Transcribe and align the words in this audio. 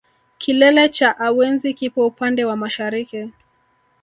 Kilele 0.37 0.89
cha 0.89 1.19
awenzi 1.19 1.73
kipo 1.73 2.05
upande 2.07 2.45
wa 2.45 2.55
mashariki 2.57 3.31